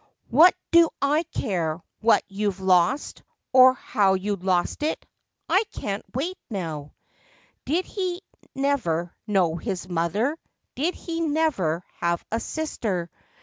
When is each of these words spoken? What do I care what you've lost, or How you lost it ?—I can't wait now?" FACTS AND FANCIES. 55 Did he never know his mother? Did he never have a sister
What 0.31 0.55
do 0.71 0.89
I 0.99 1.21
care 1.31 1.79
what 1.99 2.23
you've 2.27 2.59
lost, 2.59 3.21
or 3.53 3.75
How 3.75 4.15
you 4.15 4.35
lost 4.35 4.81
it 4.81 5.05
?—I 5.47 5.63
can't 5.73 6.03
wait 6.15 6.39
now?" 6.49 6.95
FACTS 7.67 7.67
AND 7.67 7.67
FANCIES. 7.67 7.83
55 7.83 7.85
Did 7.85 7.93
he 7.93 8.59
never 8.59 9.15
know 9.27 9.57
his 9.57 9.87
mother? 9.87 10.39
Did 10.73 10.95
he 10.95 11.21
never 11.21 11.83
have 11.99 12.25
a 12.31 12.39
sister 12.39 13.11